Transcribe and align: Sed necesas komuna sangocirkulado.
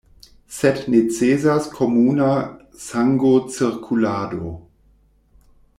Sed 0.59 0.79
necesas 0.93 1.67
komuna 1.75 2.31
sangocirkulado. 2.85 4.53